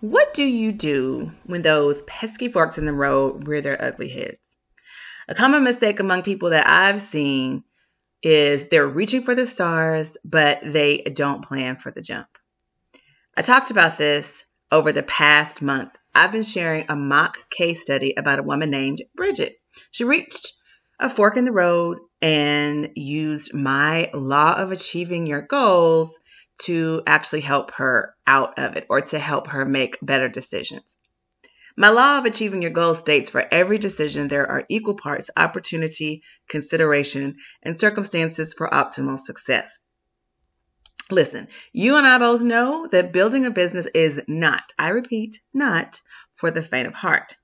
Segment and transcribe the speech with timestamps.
[0.00, 4.38] What do you do when those pesky forks in the road rear their ugly heads?
[5.28, 7.64] A common mistake among people that I've seen
[8.22, 12.28] is they're reaching for the stars, but they don't plan for the jump.
[13.36, 15.90] I talked about this over the past month.
[16.14, 19.54] I've been sharing a mock case study about a woman named Bridget.
[19.90, 20.52] She reached
[21.00, 26.16] a fork in the road and used my law of achieving your goals
[26.62, 30.96] to actually help her out of it or to help her make better decisions.
[31.76, 36.24] My law of achieving your goals states for every decision there are equal parts opportunity,
[36.48, 39.78] consideration, and circumstances for optimal success.
[41.10, 46.00] Listen, you and I both know that building a business is not, I repeat, not
[46.34, 47.36] for the faint of heart.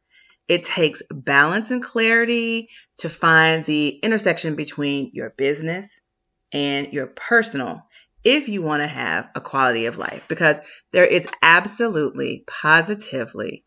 [0.49, 2.69] It takes balance and clarity
[2.99, 5.89] to find the intersection between your business
[6.53, 7.87] and your personal
[8.25, 10.61] if you want to have a quality of life because
[10.93, 13.65] there is absolutely, positively,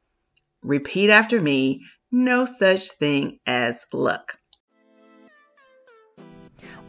[0.63, 4.37] repeat after me, no such thing as luck.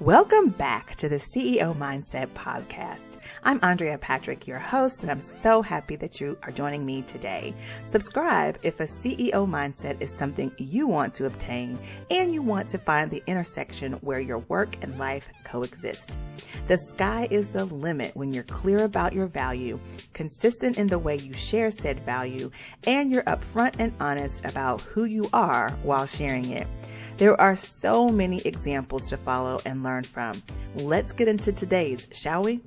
[0.00, 3.07] Welcome back to the CEO Mindset Podcast.
[3.42, 7.54] I'm Andrea Patrick, your host, and I'm so happy that you are joining me today.
[7.86, 11.78] Subscribe if a CEO mindset is something you want to obtain
[12.10, 16.18] and you want to find the intersection where your work and life coexist.
[16.66, 19.78] The sky is the limit when you're clear about your value,
[20.12, 22.50] consistent in the way you share said value,
[22.86, 26.66] and you're upfront and honest about who you are while sharing it.
[27.18, 30.40] There are so many examples to follow and learn from.
[30.76, 32.60] Let's get into today's, shall we?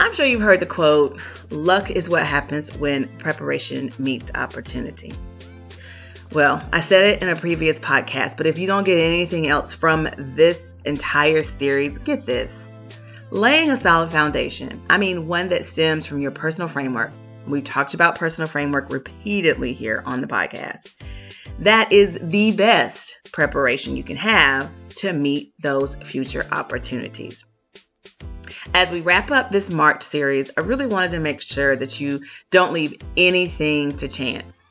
[0.00, 1.20] I'm sure you've heard the quote
[1.50, 5.12] luck is what happens when preparation meets opportunity.
[6.32, 9.72] Well, I said it in a previous podcast, but if you don't get anything else
[9.72, 12.66] from this entire series, get this.
[13.30, 17.12] Laying a solid foundation, I mean, one that stems from your personal framework,
[17.46, 20.92] We've talked about personal framework repeatedly here on the podcast.
[21.60, 27.44] That is the best preparation you can have to meet those future opportunities.
[28.72, 32.22] As we wrap up this March series, I really wanted to make sure that you
[32.50, 34.62] don't leave anything to chance.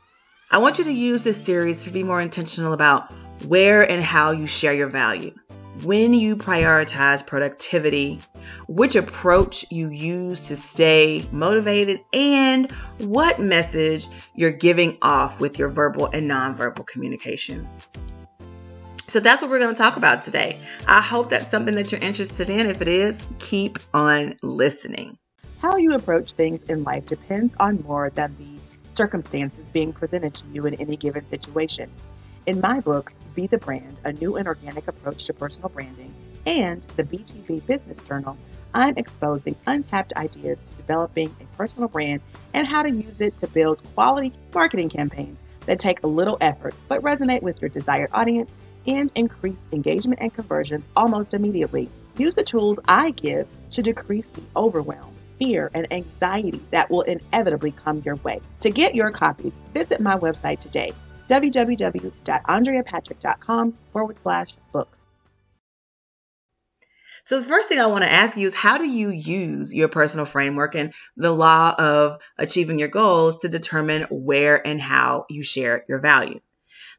[0.50, 3.12] I want you to use this series to be more intentional about
[3.46, 5.34] where and how you share your value
[5.84, 8.20] when you prioritize productivity,
[8.68, 15.70] which approach you use to stay motivated, and what message you're giving off with your
[15.70, 17.68] verbal and nonverbal communication.
[19.10, 20.60] So that's what we're going to talk about today.
[20.86, 22.68] I hope that's something that you're interested in.
[22.68, 25.18] If it is, keep on listening.
[25.64, 28.60] How you approach things in life depends on more than the
[28.94, 31.90] circumstances being presented to you in any given situation.
[32.46, 36.14] In my books, Be the Brand, a new and organic approach to personal branding,
[36.46, 38.38] and the BTB Business Journal,
[38.76, 42.22] I'm exposing untapped ideas to developing a personal brand
[42.54, 46.76] and how to use it to build quality marketing campaigns that take a little effort
[46.88, 48.50] but resonate with your desired audience
[48.90, 51.90] and increase engagement and conversions almost immediately.
[52.18, 57.72] Use the tools I give to decrease the overwhelm, fear, and anxiety that will inevitably
[57.72, 58.42] come your way.
[58.62, 60.94] To get your copies, visit my website today
[61.30, 64.98] www.andreapatrick.com forward slash books.
[67.24, 69.88] So, the first thing I want to ask you is how do you use your
[69.88, 75.44] personal framework and the law of achieving your goals to determine where and how you
[75.44, 76.40] share your value?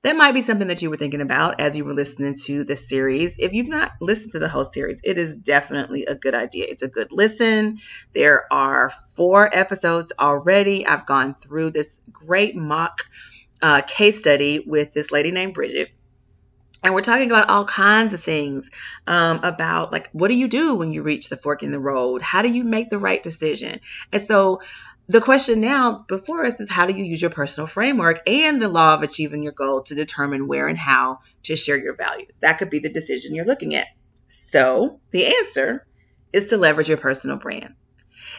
[0.03, 2.89] That might be something that you were thinking about as you were listening to this
[2.89, 3.37] series.
[3.39, 6.67] If you've not listened to the whole series, it is definitely a good idea.
[6.69, 7.79] It's a good listen.
[8.15, 10.87] There are four episodes already.
[10.87, 13.03] I've gone through this great mock
[13.63, 15.91] uh, case study with this lady named Bridget.
[16.83, 18.71] And we're talking about all kinds of things
[19.07, 22.23] um, about like, what do you do when you reach the fork in the road?
[22.23, 23.81] How do you make the right decision?
[24.13, 24.63] And so
[25.11, 28.69] the question now before us is how do you use your personal framework and the
[28.69, 32.27] law of achieving your goal to determine where and how to share your value?
[32.39, 33.89] That could be the decision you're looking at.
[34.29, 35.85] So the answer
[36.33, 37.75] is to leverage your personal brand.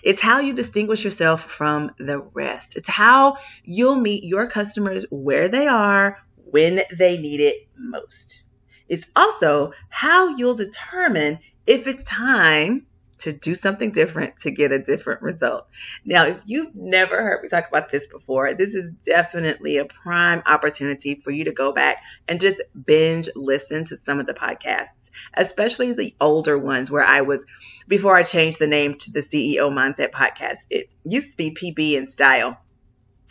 [0.01, 2.77] It's how you distinguish yourself from the rest.
[2.77, 3.35] It's how
[3.65, 8.43] you'll meet your customers where they are when they need it most.
[8.87, 12.87] It's also how you'll determine if it's time
[13.21, 15.67] to do something different to get a different result.
[16.03, 20.41] Now, if you've never heard me talk about this before, this is definitely a prime
[20.45, 25.11] opportunity for you to go back and just binge listen to some of the podcasts,
[25.33, 27.45] especially the older ones where I was,
[27.87, 31.97] before I changed the name to the CEO Mindset Podcast, it used to be PB
[31.97, 32.59] and Style.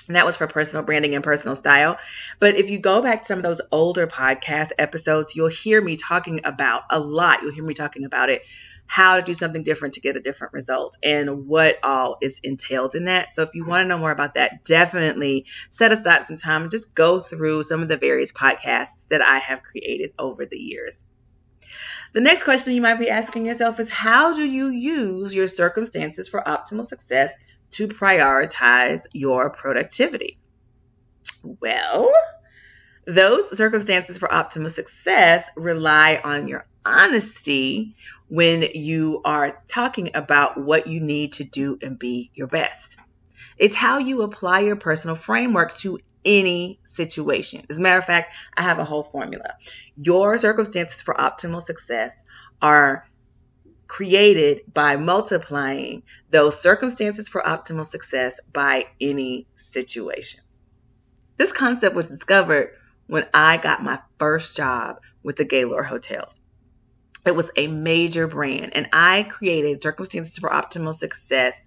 [0.07, 1.97] And that was for personal branding and personal style.
[2.41, 5.97] But if you go back to some of those older podcast episodes, you'll hear me
[5.97, 7.43] talking about a lot.
[7.43, 8.43] You'll hear me talking about it
[8.91, 12.97] how to do something different to get a different result and what all is entailed
[12.97, 13.29] in that.
[13.37, 16.73] So if you want to know more about that, definitely set aside some time and
[16.73, 20.99] just go through some of the various podcasts that I have created over the years.
[22.15, 26.27] The next question you might be asking yourself is how do you use your circumstances
[26.27, 27.33] for optimal success
[27.71, 30.37] to prioritize your productivity?
[31.45, 32.13] Well,
[33.07, 37.97] those circumstances for optimal success rely on your honesty
[38.29, 42.97] when you are talking about what you need to do and be your best.
[43.57, 47.65] It's how you apply your personal framework to any situation.
[47.69, 49.55] As a matter of fact, I have a whole formula.
[49.97, 52.13] Your circumstances for optimal success
[52.61, 53.07] are
[53.89, 60.41] created by multiplying those circumstances for optimal success by any situation.
[61.37, 62.71] This concept was discovered
[63.09, 66.35] when I got my first job with the Gaylord Hotels.
[67.27, 71.61] It was a major brand, and I created circumstances for optimal success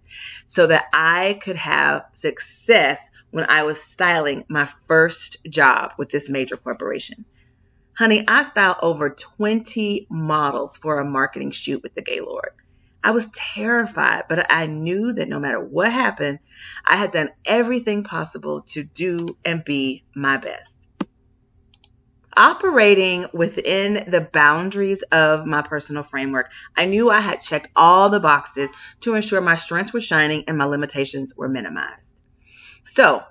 [0.47, 6.29] so that I could have success when I was styling my first job with this
[6.29, 7.25] major corporation.
[7.95, 12.51] Honey, I styled over 20 models for a marketing shoot with the Gaylord.
[13.03, 16.39] I was terrified, but I knew that no matter what happened,
[16.85, 20.82] I had done everything possible to do and be my best.
[22.35, 28.19] Operating within the boundaries of my personal framework, I knew I had checked all the
[28.19, 28.71] boxes
[29.01, 32.01] to ensure my strengths were shining and my limitations were minimized.
[32.83, 33.23] So,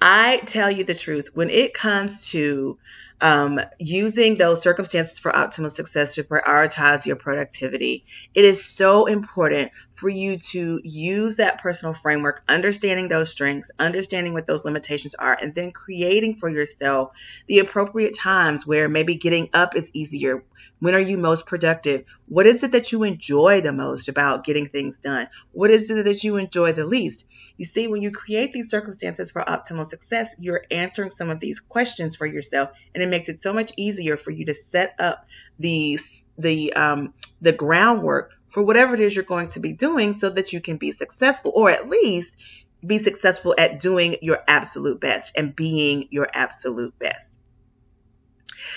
[0.00, 2.78] I tell you the truth, when it comes to
[3.20, 8.06] um, using those circumstances for optimal success to prioritize your productivity.
[8.34, 14.32] It is so important for you to use that personal framework, understanding those strengths, understanding
[14.32, 17.10] what those limitations are, and then creating for yourself
[17.46, 20.42] the appropriate times where maybe getting up is easier.
[20.78, 22.06] When are you most productive?
[22.26, 25.28] What is it that you enjoy the most about getting things done?
[25.52, 27.26] What is it that you enjoy the least?
[27.58, 31.60] You see, when you create these circumstances for optimal success, you're answering some of these
[31.60, 35.26] questions for yourself, and it makes it so much easier for you to set up
[35.58, 35.98] the
[36.38, 37.12] the um,
[37.42, 40.76] the groundwork for whatever it is you're going to be doing so that you can
[40.76, 42.36] be successful or at least
[42.84, 47.38] be successful at doing your absolute best and being your absolute best.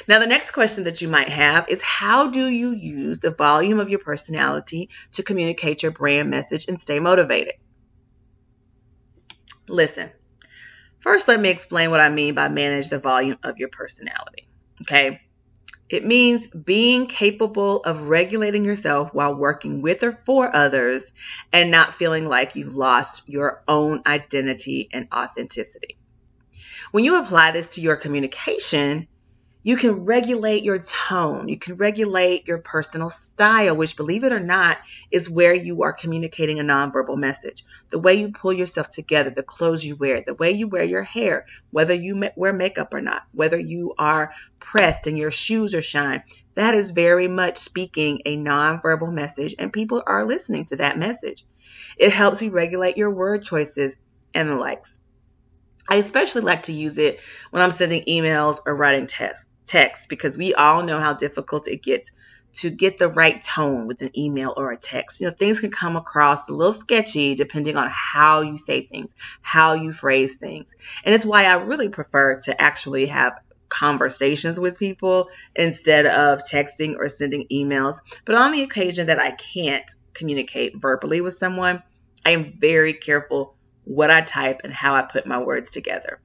[0.08, 3.80] Now, the next question that you might have is how do you use the volume
[3.80, 7.54] of your personality to communicate your brand message and stay motivated?
[9.68, 10.10] Listen,
[11.00, 14.48] first, let me explain what I mean by manage the volume of your personality.
[14.82, 15.22] Okay.
[15.90, 21.04] It means being capable of regulating yourself while working with or for others
[21.52, 25.98] and not feeling like you've lost your own identity and authenticity.
[26.92, 29.08] When you apply this to your communication,
[29.66, 31.48] you can regulate your tone.
[31.48, 34.78] You can regulate your personal style, which, believe it or not,
[35.10, 37.64] is where you are communicating a nonverbal message.
[37.90, 41.04] The way you pull yourself together, the clothes you wear, the way you wear your
[41.04, 45.82] hair, whether you wear makeup or not, whether you are pressed and your shoes are
[45.82, 46.24] shine,
[46.56, 51.46] that is very much speaking a nonverbal message, and people are listening to that message.
[51.98, 53.98] It helps you regulate your word choices
[54.34, 55.00] and the likes.
[55.88, 57.22] I especially like to use it
[57.52, 61.82] when I'm sending emails or writing tests text because we all know how difficult it
[61.82, 62.12] gets
[62.54, 65.20] to get the right tone with an email or a text.
[65.20, 69.16] You know, things can come across a little sketchy depending on how you say things,
[69.42, 70.76] how you phrase things.
[71.04, 76.96] And it's why I really prefer to actually have conversations with people instead of texting
[76.98, 77.98] or sending emails.
[78.24, 81.82] But on the occasion that I can't communicate verbally with someone,
[82.24, 86.22] I am very careful what I type and how I put my words together.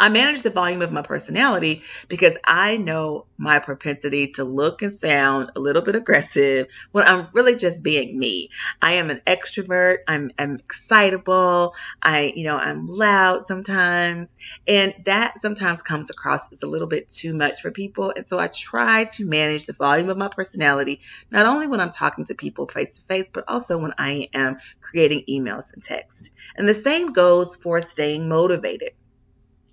[0.00, 4.92] I manage the volume of my personality because I know my propensity to look and
[4.92, 8.50] sound a little bit aggressive when I'm really just being me.
[8.80, 9.98] I am an extrovert.
[10.06, 11.74] I'm, I'm excitable.
[12.00, 14.28] I, you know, I'm loud sometimes.
[14.68, 18.12] And that sometimes comes across as a little bit too much for people.
[18.14, 21.00] And so I try to manage the volume of my personality,
[21.30, 24.58] not only when I'm talking to people face to face, but also when I am
[24.80, 26.30] creating emails and text.
[26.56, 28.90] And the same goes for staying motivated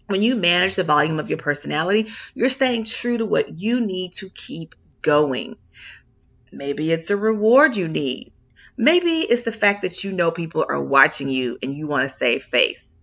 [0.07, 4.13] when you manage the volume of your personality, you're staying true to what you need
[4.13, 5.55] to keep going.
[6.51, 8.31] Maybe it's a reward you need.
[8.77, 12.15] Maybe it's the fact that you know people are watching you and you want to
[12.15, 12.93] save face.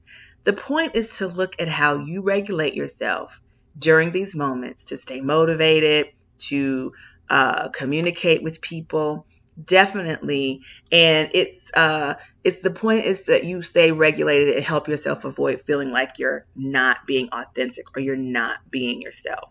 [0.44, 3.40] The point is to look at how you regulate yourself
[3.78, 6.92] during these moments to stay motivated, to
[7.30, 9.26] uh, communicate with people,
[9.62, 15.25] definitely and it's uh it's the point is that you stay regulated and help yourself
[15.25, 19.50] avoid feeling like you're not being authentic or you're not being yourself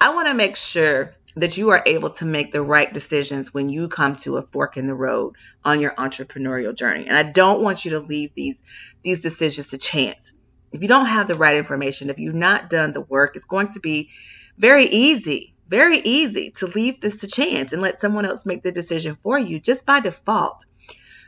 [0.00, 3.68] i want to make sure that you are able to make the right decisions when
[3.68, 7.06] you come to a fork in the road on your entrepreneurial journey.
[7.06, 8.62] And I don't want you to leave these
[9.02, 10.32] these decisions to chance.
[10.72, 13.68] If you don't have the right information, if you've not done the work, it's going
[13.74, 14.10] to be
[14.56, 18.72] very easy, very easy to leave this to chance and let someone else make the
[18.72, 20.64] decision for you just by default.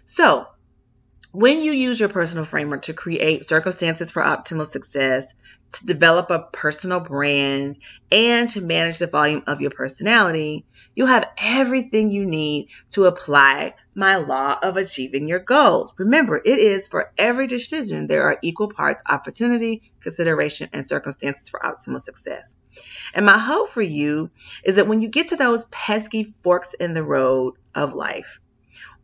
[0.06, 0.46] So,
[1.32, 5.32] when you use your personal framework to create circumstances for optimal success,
[5.72, 7.78] to develop a personal brand,
[8.10, 13.74] and to manage the volume of your personality, you'll have everything you need to apply
[13.94, 15.92] my law of achieving your goals.
[15.98, 21.60] Remember, it is for every decision, there are equal parts opportunity, consideration, and circumstances for
[21.60, 22.56] optimal success.
[23.14, 24.30] And my hope for you
[24.64, 28.40] is that when you get to those pesky forks in the road of life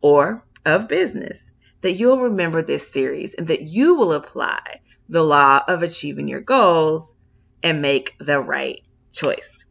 [0.00, 1.38] or of business,
[1.80, 6.40] that you'll remember this series and that you will apply the law of achieving your
[6.40, 7.14] goals
[7.62, 9.64] and make the right choice.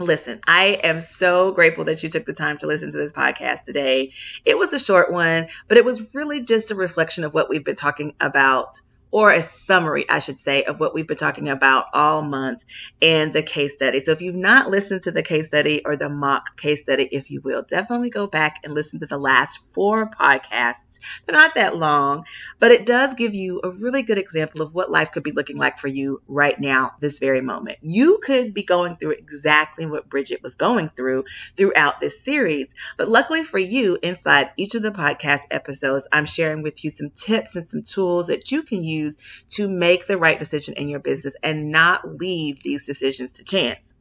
[0.00, 3.64] Listen, I am so grateful that you took the time to listen to this podcast
[3.64, 4.12] today.
[4.44, 7.64] It was a short one, but it was really just a reflection of what we've
[7.64, 11.86] been talking about or a summary, I should say, of what we've been talking about
[11.94, 12.64] all month
[13.00, 14.00] in the case study.
[14.00, 17.30] So if you've not listened to the case study or the mock case study, if
[17.30, 20.76] you will, definitely go back and listen to the last four podcasts.
[21.26, 22.24] They're not that long,
[22.58, 25.58] but it does give you a really good example of what life could be looking
[25.58, 27.78] like for you right now, this very moment.
[27.82, 31.24] You could be going through exactly what Bridget was going through
[31.56, 32.66] throughout this series.
[32.96, 37.10] But luckily for you, inside each of the podcast episodes, I'm sharing with you some
[37.10, 39.18] tips and some tools that you can use
[39.50, 43.94] to make the right decision in your business and not leave these decisions to chance.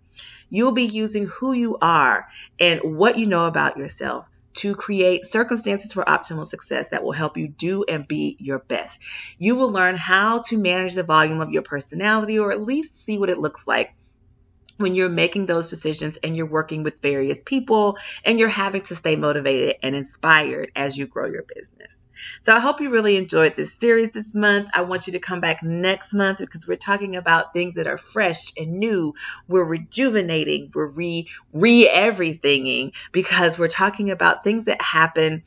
[0.50, 2.28] You'll be using who you are
[2.60, 4.26] and what you know about yourself
[4.58, 9.00] to create circumstances for optimal success that will help you do and be your best.
[9.38, 13.18] You will learn how to manage the volume of your personality or at least see
[13.18, 13.94] what it looks like
[14.78, 18.96] when you're making those decisions and you're working with various people and you're having to
[18.96, 22.04] stay motivated and inspired as you grow your business.
[22.42, 24.70] So I hope you really enjoyed this series this month.
[24.74, 27.98] I want you to come back next month because we're talking about things that are
[27.98, 29.14] fresh and new.
[29.48, 35.44] We're rejuvenating, we're re re everythinging because we're talking about things that happen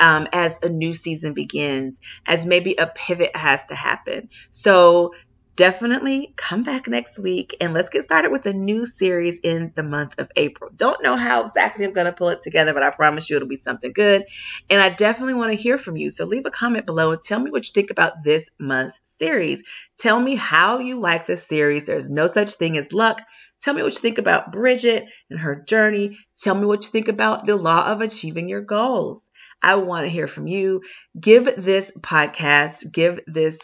[0.00, 4.28] um, as a new season begins, as maybe a pivot has to happen.
[4.50, 5.12] So
[5.56, 9.82] definitely come back next week and let's get started with a new series in the
[9.82, 10.70] month of April.
[10.74, 13.48] Don't know how exactly I'm going to pull it together, but I promise you it'll
[13.48, 14.24] be something good.
[14.70, 16.10] And I definitely want to hear from you.
[16.10, 19.62] So leave a comment below and tell me what you think about this month's series.
[19.98, 21.84] Tell me how you like this series.
[21.84, 23.20] There's no such thing as luck.
[23.60, 26.18] Tell me what you think about Bridget and her journey.
[26.38, 29.28] Tell me what you think about the law of achieving your goals.
[29.62, 30.82] I want to hear from you.
[31.18, 33.58] Give this podcast, give this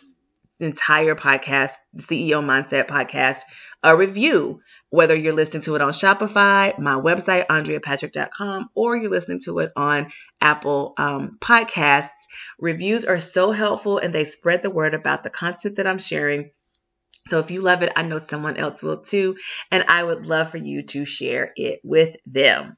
[0.60, 3.42] entire podcast, CEO Mindset podcast,
[3.82, 4.60] a review,
[4.90, 9.72] whether you're listening to it on Spotify, my website, AndreaPatrick.com, or you're listening to it
[9.76, 10.10] on
[10.40, 12.08] Apple um, Podcasts.
[12.58, 16.50] Reviews are so helpful and they spread the word about the content that I'm sharing.
[17.28, 19.36] So if you love it, I know someone else will too.
[19.70, 22.76] And I would love for you to share it with them.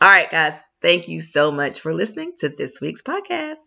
[0.00, 0.54] All right, guys.
[0.82, 3.58] Thank you so much for listening to this week's podcast.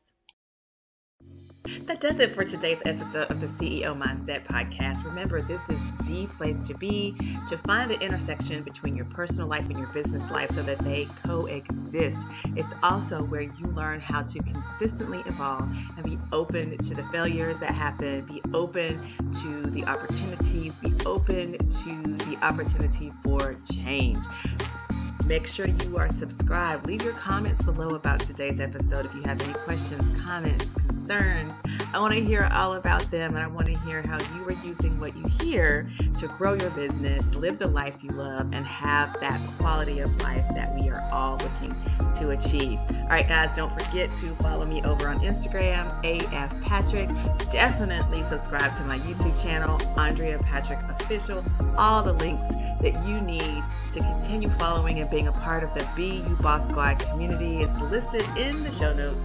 [1.63, 5.05] That does it for today's episode of the CEO Mindset Podcast.
[5.05, 7.15] Remember, this is the place to be
[7.47, 11.07] to find the intersection between your personal life and your business life so that they
[11.25, 12.27] coexist.
[12.57, 17.61] It's also where you learn how to consistently evolve and be open to the failures
[17.61, 18.99] that happen, be open
[19.41, 24.25] to the opportunities, be open to the opportunity for change.
[25.25, 26.85] Make sure you are subscribed.
[26.85, 31.53] Leave your comments below about today's episode if you have any questions, comments, concerns.
[31.93, 34.65] I want to hear all about them and I want to hear how you are
[34.65, 35.89] using what you hear
[36.19, 40.43] to grow your business, live the life you love, and have that quality of life
[40.55, 41.73] that we are all looking
[42.17, 42.79] to achieve.
[42.89, 47.09] All right, guys, don't forget to follow me over on Instagram, AF Patrick.
[47.49, 51.45] Definitely subscribe to my YouTube channel, Andrea Patrick Official.
[51.77, 52.47] All the links
[52.81, 56.97] that you need to continue following and being a part of the You Boss Squad
[56.99, 59.19] community is listed in the show notes,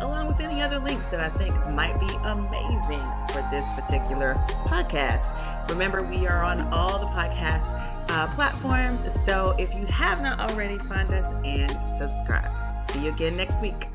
[0.00, 3.02] along with any other links that I think might be amazing
[3.32, 4.34] for this particular
[4.66, 5.68] podcast.
[5.70, 7.74] Remember, we are on all the podcast
[8.10, 12.50] uh, platforms, so if you have not already, find us and subscribe.
[12.90, 13.91] See you again next week.